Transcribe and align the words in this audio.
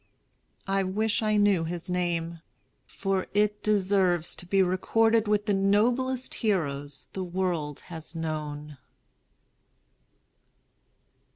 I 0.67 0.81
wish 0.81 1.21
I 1.21 1.37
knew 1.37 1.63
his 1.63 1.87
name; 1.87 2.39
for 2.87 3.27
it 3.35 3.61
deserves 3.61 4.35
to 4.37 4.47
be 4.47 4.63
recorded 4.63 5.27
with 5.27 5.45
the 5.45 5.53
noblest 5.53 6.33
heroes 6.33 7.05
the 7.13 7.23
world 7.23 7.81
has 7.81 8.15
known. 8.15 8.79